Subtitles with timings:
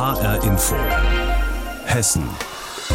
[0.00, 0.76] HR Info.
[1.84, 2.26] Hessen.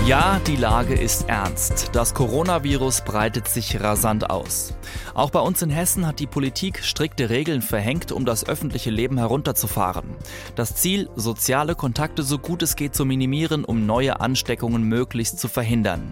[0.08, 1.92] Ja, die Lage ist ernst.
[1.94, 4.74] Das Coronavirus breitet sich rasant aus.
[5.14, 9.20] Auch bei uns in Hessen hat die Politik strikte Regeln verhängt, um das öffentliche Leben
[9.20, 10.16] herunterzufahren.
[10.56, 15.48] Das Ziel, soziale Kontakte so gut es geht zu minimieren, um neue Ansteckungen möglichst zu
[15.48, 16.12] verhindern.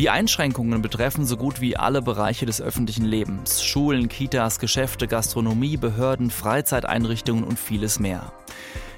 [0.00, 3.62] Die Einschränkungen betreffen so gut wie alle Bereiche des öffentlichen Lebens.
[3.62, 8.32] Schulen, Kitas, Geschäfte, Gastronomie, Behörden, Freizeiteinrichtungen und vieles mehr.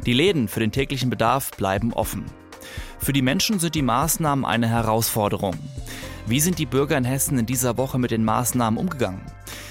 [0.07, 2.27] Die Läden für den täglichen Bedarf bleiben offen.
[3.01, 5.59] Für die Menschen sind die Maßnahmen eine Herausforderung.
[6.29, 9.23] Wie sind die Bürger in Hessen in dieser Woche mit den Maßnahmen umgegangen?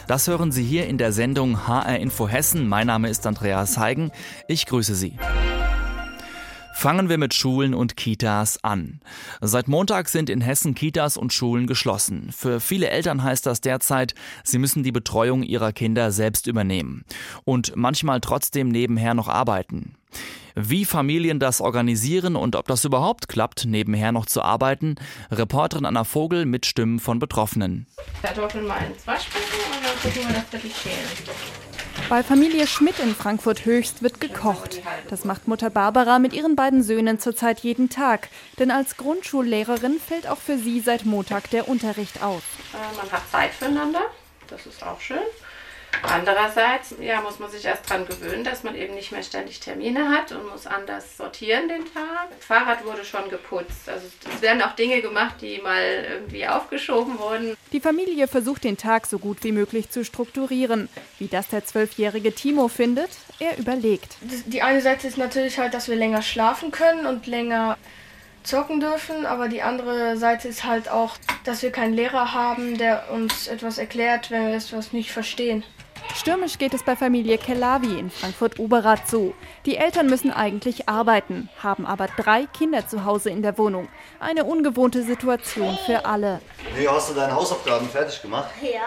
[0.07, 2.67] Das hören Sie hier in der Sendung HR Info Hessen.
[2.67, 4.11] Mein Name ist Andreas Heigen.
[4.49, 5.13] Ich grüße Sie.
[6.81, 9.01] Fangen wir mit Schulen und Kitas an.
[9.39, 12.31] Seit Montag sind in Hessen Kitas und Schulen geschlossen.
[12.35, 17.05] Für viele Eltern heißt das derzeit, sie müssen die Betreuung ihrer Kinder selbst übernehmen
[17.43, 19.93] und manchmal trotzdem nebenher noch arbeiten.
[20.55, 24.95] Wie Familien das organisieren und ob das überhaupt klappt, nebenher noch zu arbeiten,
[25.29, 27.85] Reporterin Anna Vogel mit Stimmen von Betroffenen.
[28.23, 31.70] Kartoffeln mal ins Waschbecken und dann gucken wir, dass wir die.
[32.11, 34.81] Bei Familie Schmidt in Frankfurt Höchst wird gekocht.
[35.09, 38.27] Das macht Mutter Barbara mit ihren beiden Söhnen zurzeit jeden Tag.
[38.59, 42.41] Denn als Grundschullehrerin fällt auch für sie seit Montag der Unterricht aus.
[42.73, 44.01] Äh, man hat Zeit füreinander,
[44.49, 45.19] das ist auch schön.
[46.03, 50.09] Andererseits ja, muss man sich erst daran gewöhnen, dass man eben nicht mehr ständig Termine
[50.09, 52.29] hat und muss anders sortieren den Tag.
[52.37, 53.87] Das Fahrrad wurde schon geputzt.
[53.87, 57.55] Also es werden auch Dinge gemacht, die mal irgendwie aufgeschoben wurden.
[57.71, 60.89] Die Familie versucht den Tag so gut wie möglich zu strukturieren.
[61.19, 64.15] Wie das der zwölfjährige Timo findet, er überlegt.
[64.21, 67.77] Die eine Seite ist natürlich halt, dass wir länger schlafen können und länger
[68.43, 73.11] zocken dürfen, aber die andere Seite ist halt auch, dass wir keinen Lehrer haben, der
[73.11, 75.63] uns etwas erklärt, wenn wir etwas nicht verstehen.
[76.15, 79.33] Stürmisch geht es bei Familie Kelavi in Frankfurt-Oberrath so.
[79.65, 83.87] Die Eltern müssen eigentlich arbeiten, haben aber drei Kinder zu Hause in der Wohnung.
[84.19, 86.41] Eine ungewohnte Situation für alle.
[86.77, 88.49] Nee, hast du deine Hausaufgaben fertig gemacht?
[88.61, 88.81] Ja.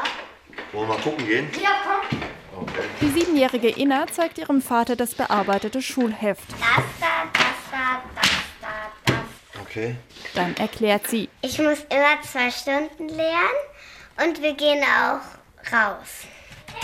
[0.72, 1.48] Wollen wir mal gucken gehen?
[1.60, 2.18] Ja, komm.
[2.62, 2.84] Okay.
[3.00, 6.50] Die siebenjährige Inna zeigt ihrem Vater das bearbeitete Schulheft.
[6.52, 9.62] Das da, das da, das da, das.
[9.62, 9.96] Okay.
[10.34, 11.28] Dann erklärt sie.
[11.42, 16.26] Ich muss immer zwei Stunden lernen und wir gehen auch raus.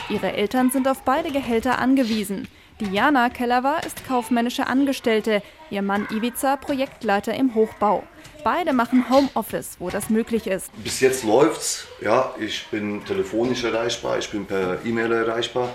[0.09, 2.49] Ihre Eltern sind auf beide Gehälter angewiesen.
[2.81, 8.03] Diana Kellerwa ist kaufmännische Angestellte, ihr Mann Ivica Projektleiter im Hochbau.
[8.43, 10.71] Beide machen Homeoffice, wo das möglich ist.
[10.83, 11.87] Bis jetzt läuft's.
[12.01, 15.69] Ja, ich bin telefonisch erreichbar, ich bin per E-Mail erreichbar.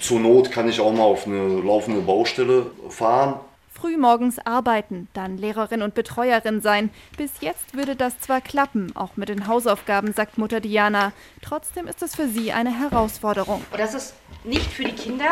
[0.00, 3.40] Zur Not kann ich auch mal auf eine laufende Baustelle fahren.
[3.78, 6.88] Früh morgens arbeiten, dann Lehrerin und Betreuerin sein.
[7.18, 11.12] Bis jetzt würde das zwar klappen, auch mit den Hausaufgaben, sagt Mutter Diana.
[11.42, 13.62] Trotzdem ist es für sie eine Herausforderung.
[13.76, 14.14] Das ist
[14.44, 15.26] nicht für die Kinder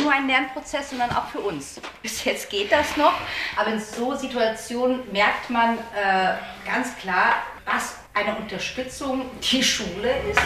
[0.00, 1.80] nur ein Lernprozess, sondern auch für uns.
[2.02, 3.14] Bis jetzt geht das noch,
[3.56, 6.34] aber in so Situationen merkt man äh,
[6.66, 7.34] ganz klar,
[7.64, 10.40] was eine Unterstützung die Schule ist.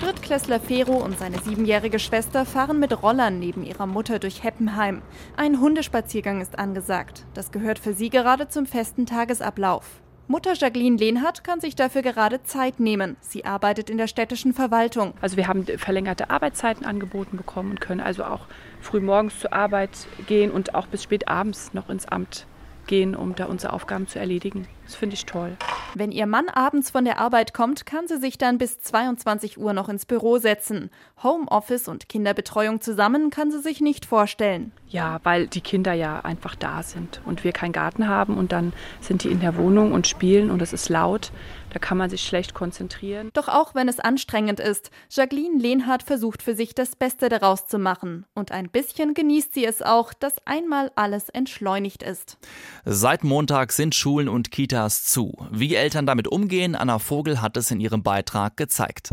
[0.00, 5.02] Drittklässler Fero und seine siebenjährige Schwester fahren mit Rollern neben ihrer Mutter durch Heppenheim.
[5.36, 7.26] Ein Hundespaziergang ist angesagt.
[7.34, 10.00] Das gehört für sie gerade zum festen Tagesablauf.
[10.26, 13.18] Mutter Jacqueline Lehnhardt kann sich dafür gerade Zeit nehmen.
[13.20, 15.12] Sie arbeitet in der städtischen Verwaltung.
[15.20, 18.46] Also wir haben verlängerte Arbeitszeiten angeboten bekommen und können also auch
[18.80, 19.90] früh morgens zur Arbeit
[20.26, 22.46] gehen und auch bis spät abends noch ins Amt
[22.86, 24.66] gehen, um da unsere Aufgaben zu erledigen.
[24.90, 25.56] Das finde ich toll.
[25.94, 29.72] Wenn ihr Mann abends von der Arbeit kommt, kann sie sich dann bis 22 Uhr
[29.72, 30.90] noch ins Büro setzen.
[31.22, 34.72] Homeoffice und Kinderbetreuung zusammen kann sie sich nicht vorstellen.
[34.88, 38.72] Ja, weil die Kinder ja einfach da sind und wir keinen Garten haben und dann
[39.00, 41.30] sind die in der Wohnung und spielen und es ist laut.
[41.72, 43.30] Da kann man sich schlecht konzentrieren.
[43.32, 47.78] Doch auch wenn es anstrengend ist, Jacqueline Lehnhardt versucht für sich das Beste daraus zu
[47.78, 48.26] machen.
[48.34, 52.38] Und ein bisschen genießt sie es auch, dass einmal alles entschleunigt ist.
[52.84, 54.50] Seit Montag sind Schulen und
[54.80, 55.36] Kitas zu.
[55.50, 59.10] Wie Eltern damit umgehen, Anna Vogel hat es in ihrem Beitrag gezeigt.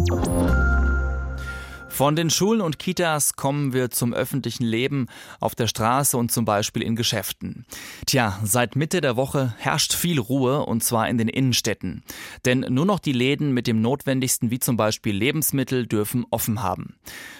[1.89, 5.07] Von den Schulen und Kitas kommen wir zum öffentlichen Leben
[5.39, 7.65] auf der Straße und zum Beispiel in Geschäften.
[8.05, 12.03] Tja, seit Mitte der Woche herrscht viel Ruhe und zwar in den Innenstädten.
[12.45, 16.95] Denn nur noch die Läden mit dem Notwendigsten wie zum Beispiel Lebensmittel dürfen offen haben.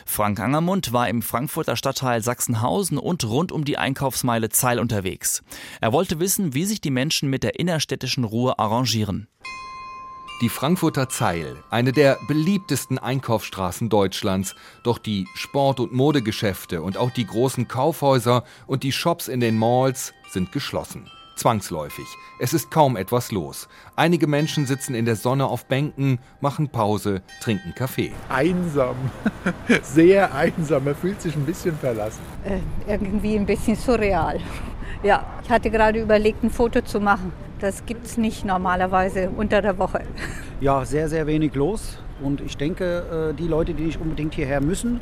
[0.06, 5.44] Frank Angermund war im Frankfurter Stadtteil Sachsenhausen und rund um die Einkaufsmeile Zeil unterwegs.
[5.82, 9.28] Er wollte wissen, wie sich die Menschen mit der innerstädtischen Ruhe arrangieren.
[10.40, 14.56] Die Frankfurter Zeil, eine der beliebtesten Einkaufsstraßen Deutschlands.
[14.84, 19.58] Doch die Sport- und Modegeschäfte und auch die großen Kaufhäuser und die Shops in den
[19.58, 21.10] Malls sind geschlossen.
[21.38, 22.06] Zwangsläufig.
[22.40, 23.68] Es ist kaum etwas los.
[23.96, 28.12] Einige Menschen sitzen in der Sonne auf Bänken, machen Pause, trinken Kaffee.
[28.30, 28.96] Einsam.
[29.82, 30.84] Sehr einsam.
[30.84, 32.22] Man fühlt sich ein bisschen verlassen.
[32.44, 34.40] Äh, irgendwie ein bisschen surreal.
[35.02, 37.32] Ja, ich hatte gerade überlegt, ein Foto zu machen.
[37.60, 40.04] Das gibt es nicht normalerweise unter der Woche.
[40.62, 41.98] Ja, sehr, sehr wenig los.
[42.22, 45.00] Und ich denke, äh, die Leute, die nicht unbedingt hierher müssen,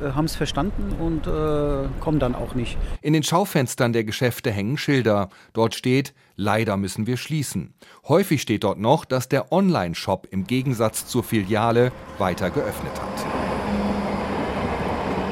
[0.00, 2.76] äh, haben es verstanden und äh, kommen dann auch nicht.
[3.00, 5.28] In den Schaufenstern der Geschäfte hängen Schilder.
[5.52, 7.74] Dort steht, leider müssen wir schließen.
[8.08, 13.31] Häufig steht dort noch, dass der Online-Shop im Gegensatz zur Filiale weiter geöffnet hat.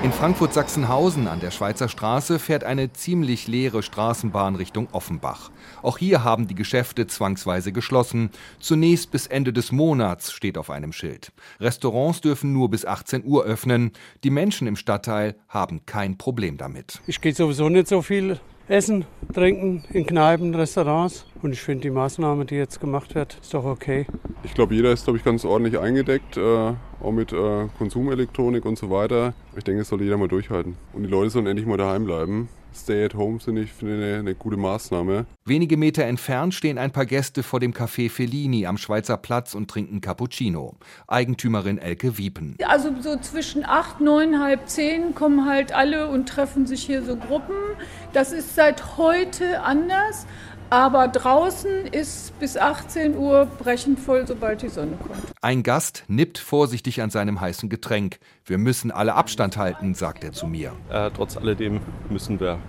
[0.02, 5.50] In Frankfurt-Sachsenhausen an der Schweizer Straße fährt eine ziemlich leere Straßenbahn Richtung Offenbach.
[5.82, 8.31] Auch hier haben die Geschäfte zwangsweise geschlossen.
[8.61, 11.32] Zunächst bis Ende des Monats steht auf einem Schild.
[11.61, 13.93] Restaurants dürfen nur bis 18 Uhr öffnen.
[14.25, 17.02] Die Menschen im Stadtteil haben kein Problem damit.
[17.06, 18.41] Ich gehe sowieso nicht so viel
[18.71, 21.27] essen, trinken in Kneipen, Restaurants.
[21.43, 24.07] Und ich finde die Maßnahme, die jetzt gemacht wird, ist doch okay.
[24.45, 26.73] Ich glaube, jeder ist, glaube ich, ganz ordentlich eingedeckt, äh,
[27.03, 29.35] auch mit äh, Konsumelektronik und so weiter.
[29.57, 30.77] Ich denke, es sollte jeder mal durchhalten.
[30.93, 32.49] Und die Leute sollen endlich mal daheim bleiben.
[32.75, 35.27] Stay at home finde ich find eine, eine, gute Maßnahme.
[35.45, 39.69] Wenige Meter entfernt stehen ein paar Gäste vor dem Café Fellini am Schweizer Platz und
[39.69, 40.77] trinken Cappuccino.
[41.09, 42.57] Eigentümerin Elke Wiepen.
[42.65, 47.17] Also so zwischen acht, neun, halb zehn kommen halt alle und treffen sich hier so
[47.17, 47.57] Gruppen.
[48.13, 50.27] Das ist seit heute anders.
[50.71, 55.21] Aber draußen ist bis 18 Uhr brechend voll, sobald die Sonne kommt.
[55.43, 58.21] Ein Gast nippt vorsichtig an seinem heißen Getränk.
[58.45, 60.73] Wir müssen alle Abstand halten, sagt er zu mir.
[60.89, 62.61] Äh, trotz alledem müssen wir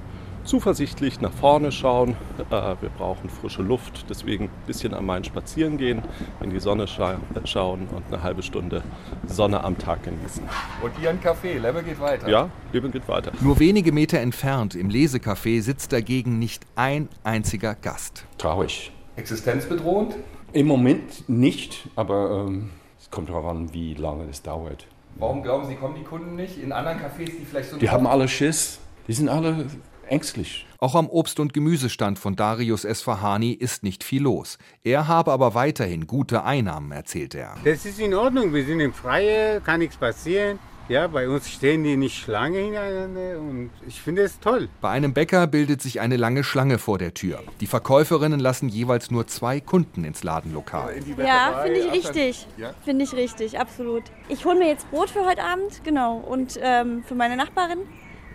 [0.44, 2.16] zuversichtlich nach vorne schauen.
[2.50, 6.02] Äh, wir brauchen frische Luft, deswegen ein bisschen am Main spazieren gehen,
[6.42, 8.84] in die Sonne scha schauen und eine halbe Stunde
[9.28, 10.44] Sonne am Tag genießen.
[10.82, 12.30] Und Ihren Kaffee, Leben geht weiter.
[12.30, 13.32] Ja, Leben geht weiter.
[13.42, 18.26] Nur wenige Meter entfernt im Lesecafé sitzt dagegen nicht ein einziger Gast.
[18.38, 18.92] Traurig.
[19.16, 20.16] Existenzbedrohend?
[20.54, 24.88] Im Moment nicht, aber ähm, es kommt darauf an, wie lange es dauert.
[25.16, 26.58] Warum glauben Sie, kommen die Kunden nicht?
[26.58, 27.78] In anderen Cafés, die vielleicht so...
[27.78, 28.80] Die haben alle Schiss.
[29.08, 29.66] Die sind alle
[30.12, 30.66] ängstlich.
[30.78, 34.58] Auch am Obst- und Gemüsestand von Darius Esfahani ist nicht viel los.
[34.84, 37.56] Er habe aber weiterhin gute Einnahmen, erzählt er.
[37.64, 40.60] Das ist in Ordnung, wir sind im Freien, kann nichts passieren.
[40.90, 44.68] Ja, bei uns stehen die nicht Schlange hintereinander und ich finde es toll.
[44.82, 47.42] Bei einem Bäcker bildet sich eine lange Schlange vor der Tür.
[47.62, 50.96] Die Verkäuferinnen lassen jeweils nur zwei Kunden ins Ladenlokal.
[51.18, 52.48] Ja, finde ich richtig.
[52.58, 52.74] Ja?
[52.84, 54.04] Finde ich richtig, absolut.
[54.28, 57.80] Ich hole mir jetzt Brot für heute Abend, genau, und ähm, für meine Nachbarin.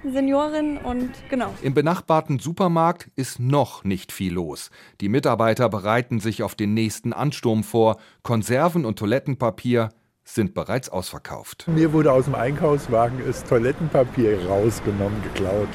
[0.04, 1.54] Seniorin und genau.
[1.62, 4.70] Im benachbarten Supermarkt ist noch nicht viel los.
[5.00, 7.98] Die Mitarbeiter bereiten sich auf den nächsten Ansturm vor.
[8.22, 9.90] Konserven und Toilettenpapier
[10.25, 11.66] sind bereits ausverkauft.
[11.69, 15.69] Mir wurde aus dem Einkaufswagen das Toilettenpapier rausgenommen, geklaut.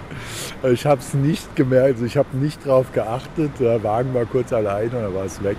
[0.64, 3.52] Ich habe es nicht gemerkt, also ich habe nicht darauf geachtet.
[3.60, 5.58] Der Wagen war kurz allein und dann war es weg.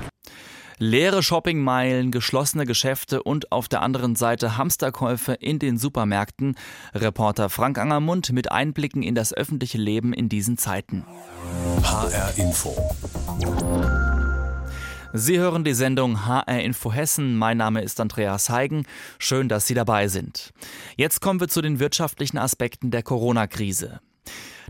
[0.85, 6.57] Leere Shoppingmeilen, geschlossene Geschäfte und auf der anderen Seite Hamsterkäufe in den Supermärkten.
[6.93, 11.05] Reporter Frank Angermund mit Einblicken in das öffentliche Leben in diesen Zeiten.
[11.85, 12.77] HR Info.
[15.13, 17.37] Sie hören die Sendung HR Info Hessen.
[17.37, 18.85] Mein Name ist Andreas Heigen.
[19.21, 20.53] Schön, dass Sie dabei sind.
[20.97, 24.01] Jetzt kommen wir zu den wirtschaftlichen Aspekten der Corona-Krise.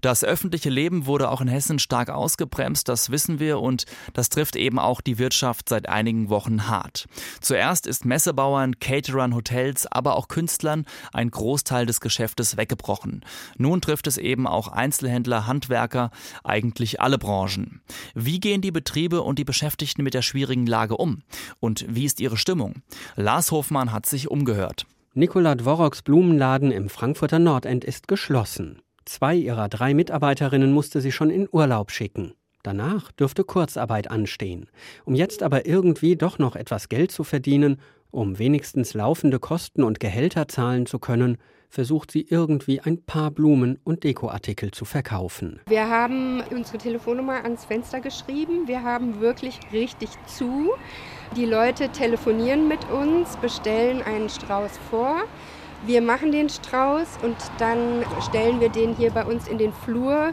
[0.03, 3.85] Das öffentliche Leben wurde auch in Hessen stark ausgebremst, das wissen wir und
[4.15, 7.07] das trifft eben auch die Wirtschaft seit einigen Wochen hart.
[7.41, 13.25] Zuerst ist Messebauern, Caterern, Hotels, aber auch Künstlern ein Großteil des Geschäftes weggebrochen.
[13.57, 16.11] Nun trifft es eben auch Einzelhändler, Handwerker,
[16.43, 17.81] eigentlich alle Branchen.
[18.17, 21.23] Wie gehen die Betriebe und die Beschäftigten mit der schwierigen Lage um?
[21.61, 22.83] Und wie ist ihre Stimmung?
[23.15, 24.85] Lars Hofmann hat sich umgehört.
[25.15, 28.83] Nikola Dworoks Blumenladen im Frankfurter Nordend ist geschlossen.
[29.05, 32.35] Zwei ihrer drei Mitarbeiterinnen musste sie schon in Urlaub schicken.
[32.63, 34.69] Danach dürfte Kurzarbeit anstehen.
[35.05, 37.81] Um jetzt aber irgendwie doch noch etwas Geld zu verdienen,
[38.13, 41.39] um wenigstens laufende Kosten und Gehälter zahlen zu können,
[41.71, 45.61] versucht sie irgendwie ein paar Blumen und Dekoartikel zu verkaufen.
[45.67, 48.69] Wir haben unsere Telefonnummer ans Fenster geschrieben.
[48.69, 50.71] Wir haben wirklich richtig zu.
[51.35, 55.23] Die Leute telefonieren mit uns, bestellen einen Strauß vor.
[55.85, 60.31] Wir machen den Strauß und dann stellen wir den hier bei uns in den Flur,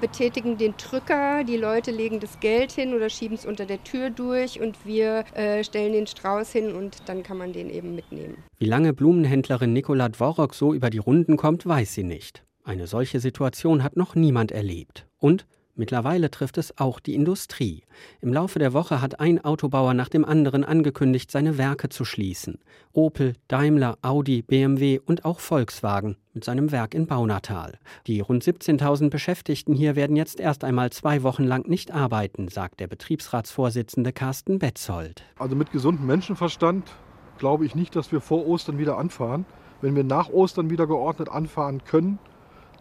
[0.00, 4.10] betätigen den Drücker, die Leute legen das Geld hin oder schieben es unter der Tür
[4.10, 8.36] durch und wir äh, stellen den Strauß hin und dann kann man den eben mitnehmen.
[8.58, 12.44] Wie lange Blumenhändlerin Nikola Dworok so über die Runden kommt, weiß sie nicht.
[12.62, 15.08] Eine solche Situation hat noch niemand erlebt.
[15.18, 15.44] Und
[15.76, 17.82] Mittlerweile trifft es auch die Industrie.
[18.20, 22.58] Im Laufe der Woche hat ein Autobauer nach dem anderen angekündigt, seine Werke zu schließen.
[22.92, 27.78] Opel, Daimler, Audi, BMW und auch Volkswagen mit seinem Werk in Baunatal.
[28.06, 32.78] Die rund 17.000 Beschäftigten hier werden jetzt erst einmal zwei Wochen lang nicht arbeiten, sagt
[32.78, 35.24] der Betriebsratsvorsitzende Carsten Betzold.
[35.38, 36.92] Also mit gesundem Menschenverstand
[37.38, 39.44] glaube ich nicht, dass wir vor Ostern wieder anfahren.
[39.80, 42.18] Wenn wir nach Ostern wieder geordnet anfahren können,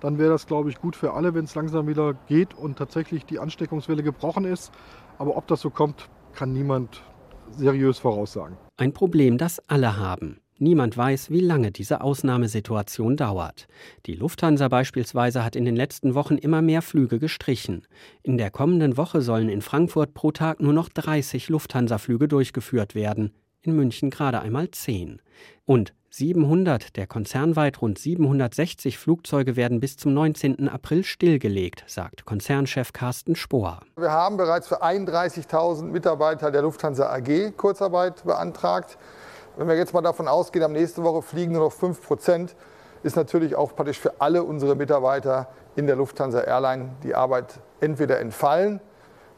[0.04, 3.26] dann wäre das, glaube ich, gut für alle, wenn es langsam wieder geht und tatsächlich
[3.26, 4.74] die Ansteckungswelle gebrochen ist.
[5.18, 7.02] Aber ob das so kommt, kann niemand
[7.52, 8.58] seriös voraussagen.
[8.76, 10.42] Ein Problem, das alle haben.
[10.60, 13.68] Niemand weiß, wie lange diese Ausnahmesituation dauert.
[14.06, 17.88] Die Lufthansa beispielsweise hat in den letzten Wochen immer mehr Flüge gestrichen.
[18.24, 23.32] In der kommenden Woche sollen in Frankfurt pro Tag nur noch 30 Lufthansa-Flüge durchgeführt werden,
[23.62, 25.22] in München gerade einmal 10.
[25.64, 30.70] Und 700 der konzernweit rund 760 Flugzeuge werden bis zum 19.
[30.70, 33.80] April stillgelegt, sagt Konzernchef Carsten Spohr.
[33.98, 39.00] Wir haben bereits für 31.000 Mitarbeiter der Lufthansa AG Kurzarbeit beantragt.
[39.58, 42.56] Wenn wir jetzt mal davon ausgehen, am nächste Woche fliegen nur noch 5 Prozent,
[43.02, 48.20] ist natürlich auch praktisch für alle unsere Mitarbeiter in der Lufthansa Airline die Arbeit entweder
[48.20, 48.82] entfallen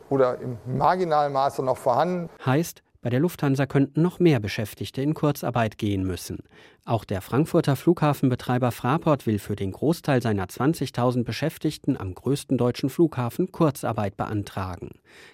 [0.10, 2.30] oder im marginalen Maße noch vorhanden.
[2.46, 6.40] Heißt, bei der Lufthansa könnten noch mehr Beschäftigte in Kurzarbeit gehen müssen.
[6.86, 12.90] Auch der Frankfurter Flughafenbetreiber Fraport will für den Großteil seiner 20.000 Beschäftigten am größten deutschen
[12.90, 14.90] Flughafen Kurzarbeit beantragen.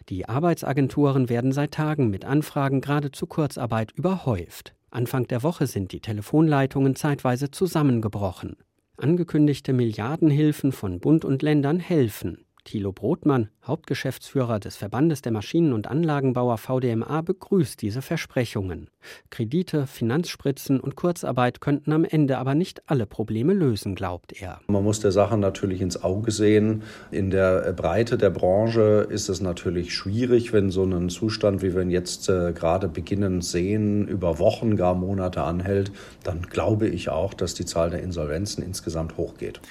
[0.10, 4.76] Die Arbeitsagenturen werden seit Tagen mit Anfragen gerade zu Kurzarbeit überhäuft.
[4.90, 8.58] Anfang der Woche sind die Telefonleitungen zeitweise zusammengebrochen.
[8.98, 12.44] Angekündigte Milliardenhilfen von Bund und Ländern helfen.
[12.64, 18.88] Thilo Brotmann, Hauptgeschäftsführer des Verbandes der Maschinen- und Anlagenbauer VDMA, begrüßt diese Versprechungen.
[19.32, 24.62] Kredite, Finanzspritzen und Kurzarbeit könnten am Ende aber nicht alle Probleme lösen, glaubt er.
[24.68, 26.84] Man muss der Sache natürlich ins Auge sehen.
[27.10, 31.82] In der Breite der Branche ist es natürlich schwierig, wenn so ein Zustand, wie wir
[31.82, 35.92] ihn jetzt äh, gerade beginnen sehen, über Wochen, gar Monate anhält.
[36.24, 39.62] Dann glaube ich auch, dass die Zahl der Insolvenzen insgesamt hochgeht.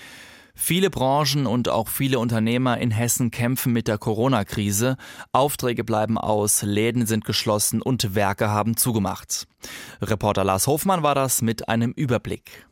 [0.62, 4.98] Viele Branchen und auch viele Unternehmer in Hessen kämpfen mit der Corona-Krise.
[5.32, 9.48] Aufträge bleiben aus, Läden sind geschlossen und Werke haben zugemacht.
[10.02, 12.66] Reporter Lars Hofmann war das mit einem Überblick.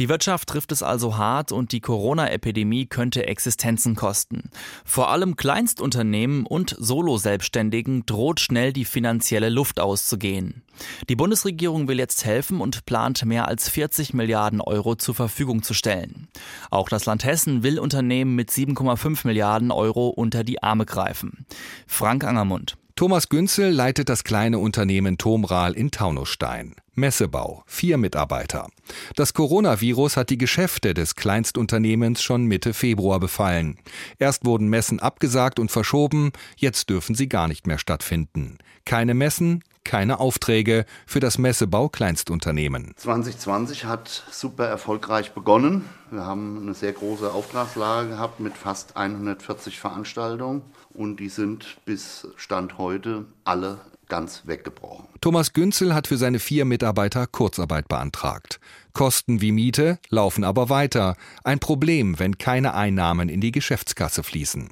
[0.00, 4.48] Die Wirtschaft trifft es also hart und die Corona-Epidemie könnte Existenzen kosten.
[4.82, 10.62] Vor allem Kleinstunternehmen und Solo-Selbstständigen droht schnell die finanzielle Luft auszugehen.
[11.10, 15.74] Die Bundesregierung will jetzt helfen und plant mehr als 40 Milliarden Euro zur Verfügung zu
[15.74, 16.28] stellen.
[16.70, 21.44] Auch das Land Hessen will Unternehmen mit 7,5 Milliarden Euro unter die Arme greifen.
[21.86, 22.78] Frank Angermund.
[22.96, 26.74] Thomas Günzel leitet das kleine Unternehmen Tomral in Taunusstein.
[26.94, 28.68] Messebau, vier Mitarbeiter.
[29.16, 33.78] Das Coronavirus hat die Geschäfte des Kleinstunternehmens schon Mitte Februar befallen.
[34.18, 38.58] Erst wurden Messen abgesagt und verschoben, jetzt dürfen sie gar nicht mehr stattfinden.
[38.84, 42.92] Keine Messen, keine Aufträge für das Messebau Kleinstunternehmen.
[42.96, 45.84] 2020 hat super erfolgreich begonnen.
[46.10, 52.28] Wir haben eine sehr große Auftragslage gehabt mit fast 140 Veranstaltungen und die sind bis
[52.36, 53.78] Stand heute alle
[54.10, 55.06] ganz weggebrochen.
[55.22, 58.60] Thomas Günzel hat für seine vier Mitarbeiter Kurzarbeit beantragt.
[58.92, 61.16] Kosten wie Miete laufen aber weiter.
[61.44, 64.68] Ein Problem, wenn keine Einnahmen in die Geschäftskasse fließen.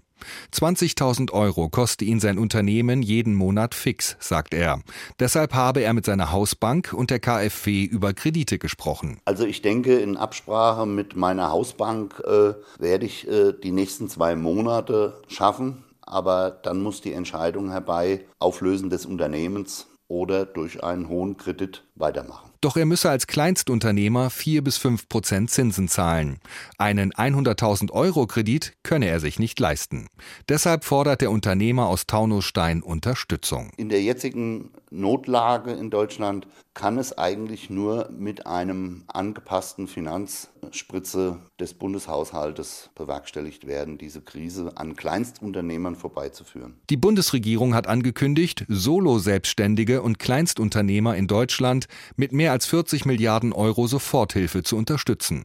[0.53, 4.81] 20.000 Euro koste ihn sein Unternehmen jeden Monat fix, sagt er.
[5.21, 9.21] Deshalb habe er mit seiner Hausbank und der KfW über Kredite gesprochen.
[9.25, 14.35] Also ich denke, in Absprache mit meiner Hausbank äh, werde ich äh, die nächsten zwei
[14.35, 21.37] Monate schaffen aber dann muss die Entscheidung herbei, Auflösen des Unternehmens oder durch einen hohen
[21.37, 22.51] Kredit weitermachen.
[22.61, 26.41] Doch er müsse als Kleinstunternehmer 4 bis 5 Prozent Zinsen zahlen.
[26.77, 30.09] Einen 100.000 Euro Kredit könne er sich nicht leisten.
[30.49, 33.71] Deshalb fordert der Unternehmer aus Taunusstein Unterstützung.
[33.77, 41.75] In der jetzigen Notlage in Deutschland kann es eigentlich nur mit einem angepassten Finanzspritze des
[41.75, 46.75] Bundeshaushaltes bewerkstelligt werden, diese Krise an Kleinstunternehmern vorbeizuführen.
[46.89, 53.87] Die Bundesregierung hat angekündigt, Solo-Selbstständige und Kleinstunternehmer in Deutschland mit mehr als 40 Milliarden Euro
[53.87, 55.45] Soforthilfe zu unterstützen.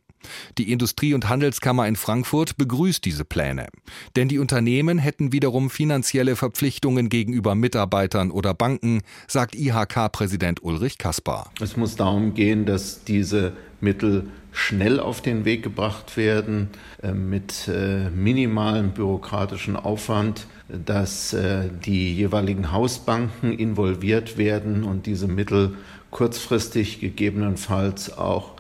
[0.57, 3.67] Die Industrie- und Handelskammer in Frankfurt begrüßt diese Pläne.
[4.15, 11.51] Denn die Unternehmen hätten wiederum finanzielle Verpflichtungen gegenüber Mitarbeitern oder Banken, sagt IHK-Präsident Ulrich Kaspar.
[11.61, 16.69] Es muss darum gehen, dass diese Mittel schnell auf den Weg gebracht werden,
[17.01, 25.27] äh, mit äh, minimalem bürokratischen Aufwand, dass äh, die jeweiligen Hausbanken involviert werden und diese
[25.27, 25.75] Mittel
[26.11, 28.52] kurzfristig gegebenenfalls auch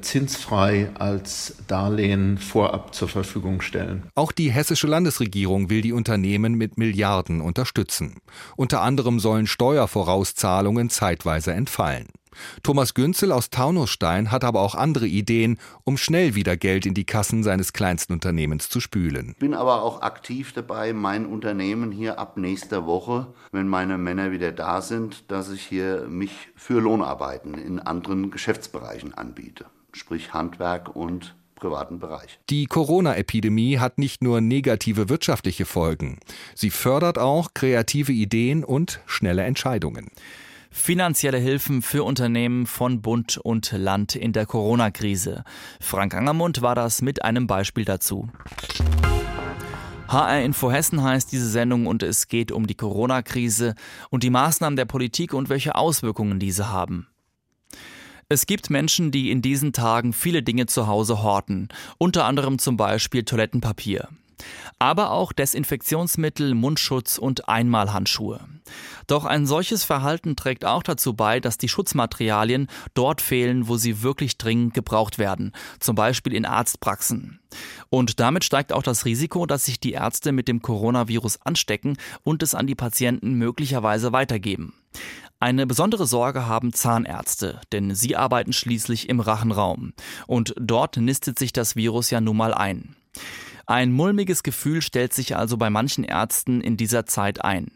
[0.00, 4.04] zinsfrei als Darlehen vorab zur Verfügung stellen.
[4.14, 8.16] Auch die hessische Landesregierung will die Unternehmen mit Milliarden unterstützen.
[8.56, 12.06] Unter anderem sollen Steuervorauszahlungen zeitweise entfallen.
[12.62, 17.04] Thomas Günzel aus Taunusstein hat aber auch andere Ideen, um schnell wieder Geld in die
[17.04, 19.30] Kassen seines kleinsten Unternehmens zu spülen.
[19.30, 24.32] Ich bin aber auch aktiv dabei, mein Unternehmen hier ab nächster Woche, wenn meine Männer
[24.32, 30.94] wieder da sind, dass ich hier mich für Lohnarbeiten in anderen Geschäftsbereichen anbiete, sprich Handwerk
[30.94, 32.40] und privaten Bereich.
[32.48, 36.18] Die Corona-Epidemie hat nicht nur negative wirtschaftliche Folgen.
[36.54, 40.10] Sie fördert auch kreative Ideen und schnelle Entscheidungen.
[40.72, 45.42] Finanzielle Hilfen für Unternehmen von Bund und Land in der Corona-Krise.
[45.80, 48.28] Frank Angermund war das mit einem Beispiel dazu.
[50.06, 53.74] HR Info Hessen heißt diese Sendung und es geht um die Corona-Krise
[54.10, 57.08] und die Maßnahmen der Politik und welche Auswirkungen diese haben.
[58.28, 62.76] Es gibt Menschen, die in diesen Tagen viele Dinge zu Hause horten, unter anderem zum
[62.76, 64.08] Beispiel Toilettenpapier.
[64.78, 68.40] Aber auch Desinfektionsmittel, Mundschutz und Einmalhandschuhe.
[69.06, 74.02] Doch ein solches Verhalten trägt auch dazu bei, dass die Schutzmaterialien dort fehlen, wo sie
[74.02, 77.40] wirklich dringend gebraucht werden, zum Beispiel in Arztpraxen.
[77.88, 82.42] Und damit steigt auch das Risiko, dass sich die Ärzte mit dem Coronavirus anstecken und
[82.42, 84.74] es an die Patienten möglicherweise weitergeben.
[85.42, 89.94] Eine besondere Sorge haben Zahnärzte, denn sie arbeiten schließlich im Rachenraum.
[90.26, 92.94] Und dort nistet sich das Virus ja nun mal ein.
[93.70, 97.68] Ein mulmiges Gefühl stellt sich also bei manchen Ärzten in dieser Zeit ein.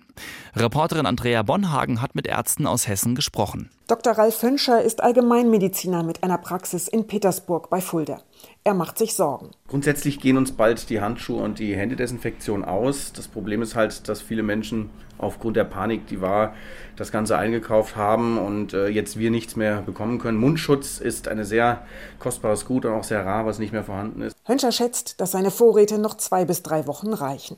[0.55, 3.71] Reporterin Andrea Bonhagen hat mit Ärzten aus Hessen gesprochen.
[3.87, 4.15] Dr.
[4.15, 8.23] Ralf Fönscher ist Allgemeinmediziner mit einer Praxis in Petersburg bei Fulda.
[8.63, 9.51] Er macht sich Sorgen.
[9.69, 13.13] Grundsätzlich gehen uns bald die Handschuhe und die Händedesinfektion aus.
[13.13, 16.55] Das Problem ist halt, dass viele Menschen aufgrund der Panik, die war,
[16.97, 20.39] das Ganze eingekauft haben und äh, jetzt wir nichts mehr bekommen können.
[20.39, 21.85] Mundschutz ist ein sehr
[22.19, 24.37] kostbares Gut und auch sehr rar, was nicht mehr vorhanden ist.
[24.45, 27.57] Hönscher schätzt, dass seine Vorräte noch zwei bis drei Wochen reichen.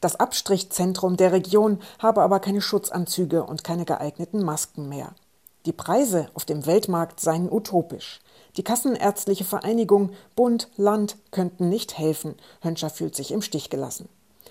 [0.00, 5.14] Das Abstrichzentrum der Region habe aber keine Schutzanzüge und keine geeigneten Masken mehr.
[5.64, 8.20] Die Preise auf dem Weltmarkt seien utopisch.
[8.56, 12.34] Die Kassenärztliche Vereinigung, Bund, Land könnten nicht helfen.
[12.60, 14.08] Hönscher fühlt sich im Stich gelassen.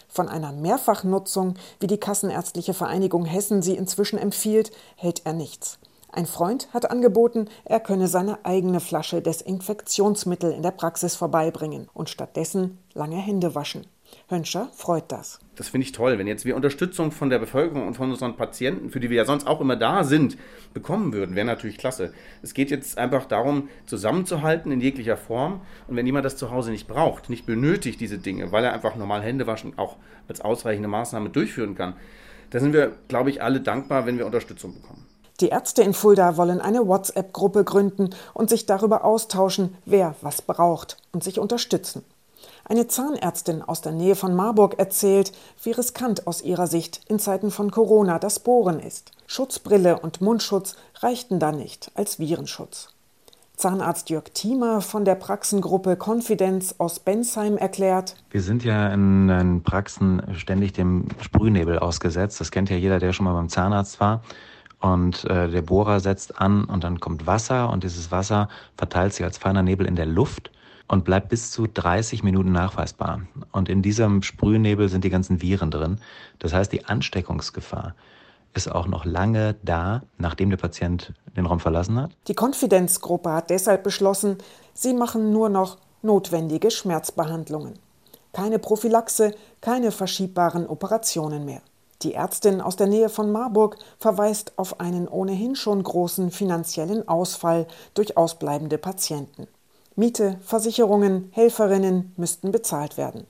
[0.08, 5.80] Von einer Mehrfachnutzung, wie die Kassenärztliche Vereinigung Hessen sie inzwischen empfiehlt, hält er nichts.
[6.14, 12.10] Ein Freund hat angeboten, er könne seine eigene Flasche Desinfektionsmittel in der Praxis vorbeibringen und
[12.10, 13.88] stattdessen lange Hände waschen.
[14.30, 15.40] Hönscher freut das.
[15.56, 18.90] Das finde ich toll, wenn jetzt wir Unterstützung von der Bevölkerung und von unseren Patienten,
[18.90, 20.38] für die wir ja sonst auch immer da sind,
[20.74, 22.14] bekommen würden, wäre natürlich klasse.
[22.42, 25.62] Es geht jetzt einfach darum, zusammenzuhalten in jeglicher Form.
[25.88, 28.96] Und wenn jemand das zu Hause nicht braucht, nicht benötigt diese Dinge, weil er einfach
[28.96, 29.98] normal Hände waschen auch
[30.28, 31.96] als ausreichende Maßnahme durchführen kann,
[32.52, 35.06] da sind wir, glaube ich, alle dankbar, wenn wir Unterstützung bekommen.
[35.42, 40.98] Die Ärzte in Fulda wollen eine WhatsApp-Gruppe gründen und sich darüber austauschen, wer was braucht
[41.14, 42.04] und sich unterstützen.
[42.72, 47.52] Eine Zahnärztin aus der Nähe von Marburg erzählt, wie riskant aus ihrer Sicht in Zeiten
[47.52, 49.12] von Corona das Bohren ist.
[49.28, 52.88] Schutzbrille und Mundschutz reichten da nicht als Virenschutz.
[53.58, 59.64] Zahnarzt Jörg Thiemer von der Praxengruppe Confidence aus Bensheim erklärt, Wir sind ja in den
[59.64, 62.40] Praxen ständig dem Sprühnebel ausgesetzt.
[62.40, 64.24] Das kennt ja jeder, der schon mal beim Zahnarzt war.
[64.80, 69.26] Und äh, der Bohrer setzt an und dann kommt Wasser und dieses Wasser verteilt sich
[69.26, 70.52] als feiner Nebel in der Luft
[70.88, 73.22] und bleibt bis zu 30 Minuten nachweisbar.
[73.52, 76.00] Und in diesem Sprühnebel sind die ganzen Viren drin.
[76.40, 77.96] Das heißt, die Ansteckungsgefahr
[78.54, 82.12] ist auch noch lange da, nachdem der Patient den Raum verlassen hat.
[82.28, 84.38] Die Konfidenzgruppe hat deshalb beschlossen,
[84.74, 87.74] sie machen nur noch notwendige Schmerzbehandlungen.
[88.34, 91.62] Keine Prophylaxe, keine verschiebbaren Operationen mehr.
[92.02, 97.68] Die Ärztin aus der Nähe von Marburg verweist auf einen ohnehin schon großen finanziellen Ausfall
[97.94, 99.48] durch ausbleibende Patienten.
[99.96, 103.28] Miete, Versicherungen, Helferinnen müssten bezahlt werden.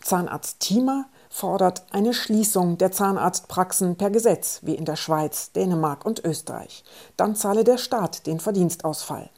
[0.00, 6.24] Zahnarzt Thiemer fordert eine Schließung der Zahnarztpraxen per Gesetz, wie in der Schweiz, Dänemark und
[6.24, 6.82] Österreich.
[7.16, 9.30] Dann zahle der Staat den Verdienstausfall.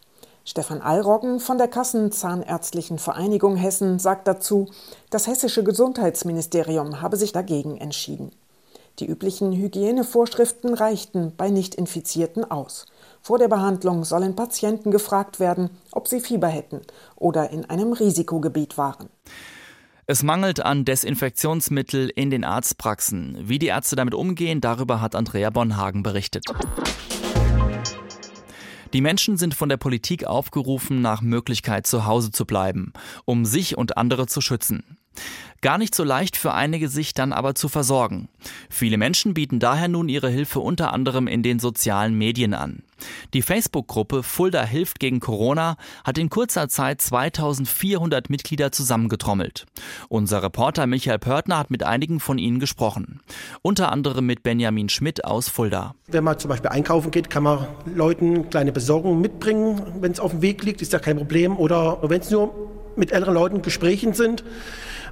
[0.44, 4.68] Stefan Allroggen von der Kassenzahnärztlichen Vereinigung Hessen sagt dazu,
[5.10, 8.30] das hessische Gesundheitsministerium habe sich dagegen entschieden.
[9.00, 12.86] Die üblichen Hygienevorschriften reichten bei Nicht-Infizierten aus.
[13.26, 16.82] Vor der Behandlung sollen Patienten gefragt werden, ob sie Fieber hätten
[17.16, 19.08] oder in einem Risikogebiet waren.
[20.06, 23.38] Es mangelt an Desinfektionsmittel in den Arztpraxen.
[23.40, 26.44] Wie die Ärzte damit umgehen, darüber hat Andrea Bonhagen berichtet.
[28.92, 32.92] Die Menschen sind von der Politik aufgerufen, nach Möglichkeit zu Hause zu bleiben,
[33.24, 34.98] um sich und andere zu schützen.
[35.64, 38.28] Gar nicht so leicht für einige sich dann aber zu versorgen.
[38.68, 42.82] Viele Menschen bieten daher nun ihre Hilfe unter anderem in den sozialen Medien an.
[43.32, 49.64] Die Facebook-Gruppe Fulda hilft gegen Corona hat in kurzer Zeit 2400 Mitglieder zusammengetrommelt.
[50.10, 53.20] Unser Reporter Michael Pörtner hat mit einigen von ihnen gesprochen.
[53.62, 55.94] Unter anderem mit Benjamin Schmidt aus Fulda.
[56.08, 60.32] Wenn man zum Beispiel einkaufen geht, kann man Leuten kleine Besorgungen mitbringen, wenn es auf
[60.32, 61.56] dem Weg liegt, ist ja kein Problem.
[61.56, 62.52] Oder wenn es nur
[62.96, 64.44] mit älteren Leuten Gesprächen sind,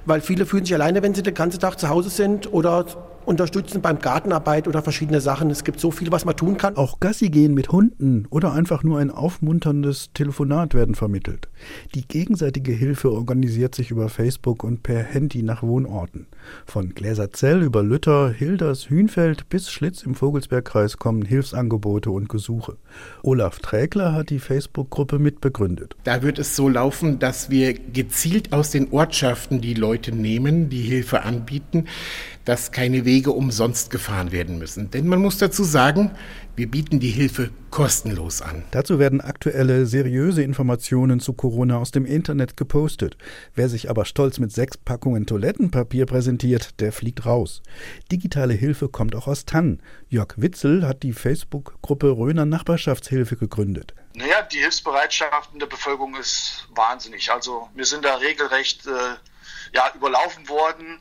[0.05, 2.85] weil viele fühlen sich alleine, wenn sie den ganzen Tag zu Hause sind oder
[3.25, 5.49] unterstützen beim Gartenarbeit oder verschiedene Sachen.
[5.49, 6.75] Es gibt so viel, was man tun kann.
[6.75, 11.49] Auch Gassi gehen mit Hunden oder einfach nur ein aufmunterndes Telefonat werden vermittelt.
[11.95, 16.27] Die gegenseitige Hilfe organisiert sich über Facebook und per Handy nach Wohnorten.
[16.65, 22.77] Von Gläserzell über Lütter, Hilders, Hünfeld bis Schlitz im Vogelsbergkreis kommen Hilfsangebote und Gesuche.
[23.21, 25.95] Olaf Trägler hat die Facebook-Gruppe mitbegründet.
[26.03, 30.81] Da wird es so laufen, dass wir gezielt aus den Ortschaften die Leute nehmen, die
[30.81, 31.85] Hilfe anbieten,
[32.45, 34.91] dass keine Wege umsonst gefahren werden müssen.
[34.91, 36.11] Denn man muss dazu sagen,
[36.55, 38.63] wir bieten die Hilfe kostenlos an.
[38.71, 43.17] Dazu werden aktuelle, seriöse Informationen zu Corona aus dem Internet gepostet.
[43.55, 47.63] Wer sich aber stolz mit sechs Packungen Toilettenpapier präsentiert, der fliegt raus.
[48.11, 49.81] Digitale Hilfe kommt auch aus Tann.
[50.09, 53.95] Jörg Witzel hat die Facebook-Gruppe Röner Nachbarschaftshilfe gegründet.
[54.15, 57.31] Naja, die Hilfsbereitschaft in der Bevölkerung ist wahnsinnig.
[57.31, 58.91] Also wir sind da regelrecht äh,
[59.73, 60.99] ja, überlaufen worden.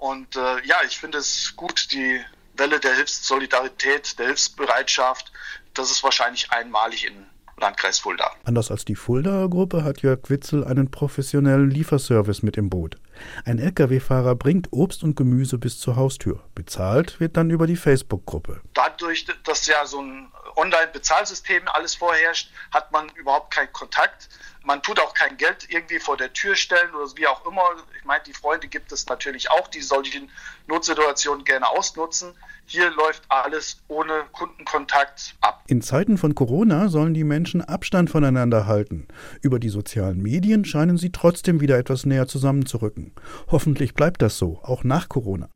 [0.00, 5.30] Und äh, ja, ich finde es gut, die Welle der Hilfssolidarität, der Hilfsbereitschaft,
[5.74, 7.26] das ist wahrscheinlich einmalig in
[7.58, 8.32] Landkreis Fulda.
[8.44, 12.96] Anders als die Fuldaer Gruppe hat Jörg Witzel einen professionellen Lieferservice mit im Boot.
[13.44, 16.42] Ein Lkw-Fahrer bringt Obst und Gemüse bis zur Haustür.
[16.54, 18.62] Bezahlt wird dann über die Facebook-Gruppe.
[18.72, 24.30] Dadurch, dass ja so ein Online-Bezahlsystem alles vorherrscht, hat man überhaupt keinen Kontakt.
[24.62, 27.62] Man tut auch kein Geld irgendwie vor der Tür stellen oder wie auch immer.
[27.98, 30.30] Ich meine, die Freunde gibt es natürlich auch, die solchen
[30.66, 32.34] Notsituationen gerne ausnutzen.
[32.66, 35.64] Hier läuft alles ohne Kundenkontakt ab.
[35.66, 39.08] In Zeiten von Corona sollen die Menschen Abstand voneinander halten.
[39.40, 43.14] Über die sozialen Medien scheinen sie trotzdem wieder etwas näher zusammenzurücken.
[43.50, 45.48] Hoffentlich bleibt das so, auch nach Corona.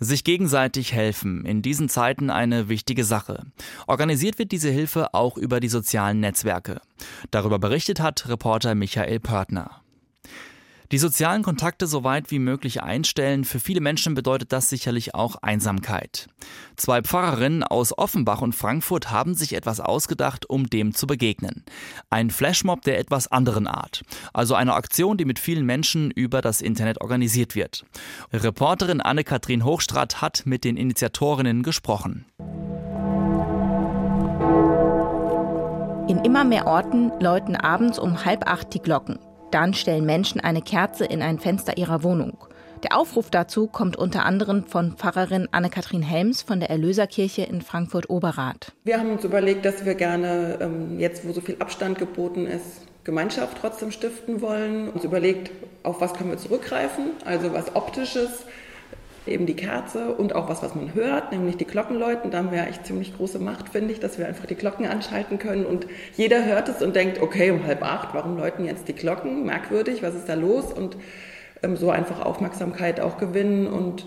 [0.00, 3.44] Sich gegenseitig helfen, in diesen Zeiten eine wichtige Sache.
[3.86, 6.80] Organisiert wird diese Hilfe auch über die sozialen Netzwerke.
[7.30, 9.83] Darüber berichtet hat Reporter Michael Pörtner.
[10.92, 15.36] Die sozialen Kontakte so weit wie möglich einstellen, für viele Menschen bedeutet das sicherlich auch
[15.36, 16.28] Einsamkeit.
[16.76, 21.64] Zwei Pfarrerinnen aus Offenbach und Frankfurt haben sich etwas ausgedacht, um dem zu begegnen.
[22.10, 24.02] Ein Flashmob der etwas anderen Art.
[24.34, 27.84] Also eine Aktion, die mit vielen Menschen über das Internet organisiert wird.
[28.32, 32.26] Reporterin Anne-Kathrin Hochstrat hat mit den Initiatorinnen gesprochen.
[36.06, 39.18] In immer mehr Orten läuten abends um halb acht die Glocken.
[39.54, 42.36] Dann stellen Menschen eine Kerze in ein Fenster ihrer Wohnung.
[42.82, 48.72] Der Aufruf dazu kommt unter anderem von Pfarrerin Anne-Kathrin Helms von der Erlöserkirche in Frankfurt-Oberrath.
[48.82, 52.82] Wir haben uns überlegt, dass wir gerne, ähm, jetzt wo so viel Abstand geboten ist,
[53.04, 54.88] Gemeinschaft trotzdem stiften wollen.
[54.88, 55.52] Uns überlegt,
[55.84, 58.46] auf was können wir zurückgreifen, also was Optisches,
[59.26, 62.30] eben die Kerze und auch was, was man hört, nämlich die Glockenläuten.
[62.30, 65.38] Da haben wir echt ziemlich große Macht, finde ich, dass wir einfach die Glocken anschalten
[65.38, 68.94] können und jeder hört es und denkt, okay, um halb acht, warum läuten jetzt die
[68.94, 69.46] Glocken?
[69.46, 70.72] Merkwürdig, was ist da los?
[70.72, 70.96] Und
[71.62, 74.06] ähm, so einfach Aufmerksamkeit auch gewinnen und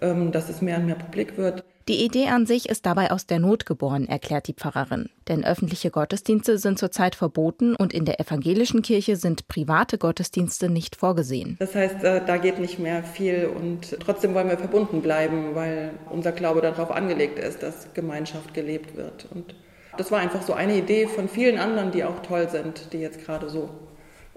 [0.00, 1.64] ähm, dass es mehr und mehr publik wird.
[1.86, 5.10] Die Idee an sich ist dabei aus der Not geboren, erklärt die Pfarrerin.
[5.28, 10.96] Denn öffentliche Gottesdienste sind zurzeit verboten und in der evangelischen Kirche sind private Gottesdienste nicht
[10.96, 11.56] vorgesehen.
[11.58, 15.90] Das heißt, äh, da geht nicht mehr viel und trotzdem wollen wir verbunden bleiben, weil
[16.08, 19.26] unser Glaube darauf angelegt ist, dass Gemeinschaft gelebt wird.
[19.30, 19.54] Und
[19.98, 23.22] das war einfach so eine Idee von vielen anderen, die auch toll sind, die jetzt
[23.26, 23.68] gerade so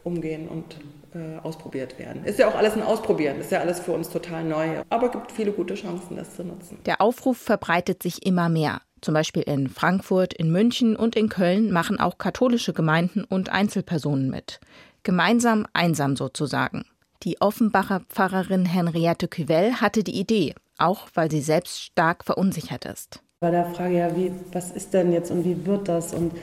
[0.03, 0.77] umgehen und
[1.13, 2.23] äh, ausprobiert werden.
[2.23, 5.31] Ist ja auch alles ein Ausprobieren, ist ja alles für uns total neu, aber gibt
[5.31, 6.79] viele gute Chancen, das zu nutzen.
[6.85, 8.81] Der Aufruf verbreitet sich immer mehr.
[9.01, 14.29] Zum Beispiel in Frankfurt, in München und in Köln machen auch katholische Gemeinden und Einzelpersonen
[14.29, 14.59] mit.
[15.03, 16.83] Gemeinsam einsam sozusagen.
[17.23, 23.21] Die Offenbacher Pfarrerin Henriette Cuvell hatte die Idee, auch weil sie selbst stark verunsichert ist.
[23.39, 26.33] Bei der Frage, ja, wie, was ist denn jetzt und wie wird das und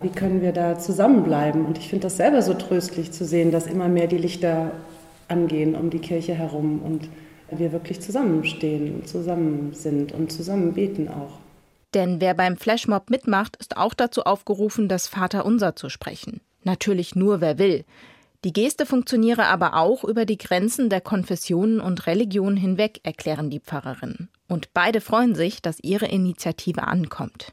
[0.00, 1.64] wie können wir da zusammenbleiben?
[1.64, 4.72] Und ich finde das selber so tröstlich zu sehen, dass immer mehr die Lichter
[5.28, 7.08] angehen um die Kirche herum und
[7.50, 11.38] wir wirklich zusammenstehen und zusammen sind und zusammen beten auch.
[11.94, 16.40] Denn wer beim Flashmob mitmacht, ist auch dazu aufgerufen, das Vaterunser zu sprechen.
[16.62, 17.84] Natürlich nur wer will.
[18.44, 23.60] Die Geste funktioniere aber auch über die Grenzen der Konfessionen und Religionen hinweg, erklären die
[23.60, 24.30] Pfarrerinnen.
[24.48, 27.52] Und beide freuen sich, dass ihre Initiative ankommt.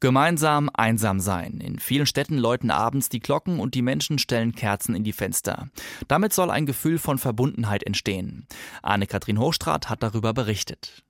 [0.00, 1.60] Gemeinsam einsam sein.
[1.60, 5.68] In vielen Städten läuten abends die Glocken und die Menschen stellen Kerzen in die Fenster.
[6.08, 8.46] Damit soll ein Gefühl von Verbundenheit entstehen.
[8.82, 11.02] Anne-Kathrin Hochstrat hat darüber berichtet.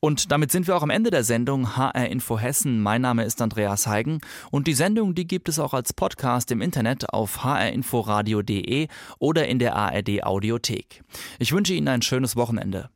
[0.00, 2.80] Und damit sind wir auch am Ende der Sendung HR Info Hessen.
[2.80, 4.20] Mein Name ist Andreas Heigen
[4.52, 8.86] und die Sendung, die gibt es auch als Podcast im Internet auf hrinforadio.de
[9.18, 11.02] oder in der ARD Audiothek.
[11.40, 12.90] Ich wünsche Ihnen ein schönes Wochenende.